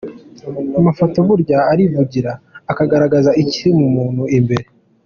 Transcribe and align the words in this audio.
Amafoto 0.79 1.17
burya 1.27 1.57
arivugira, 1.71 2.31
akagaragaza 2.71 3.29
ikiri 3.43 3.71
mu 3.79 3.87
muntu 3.95 4.23
imbere. 4.39 4.65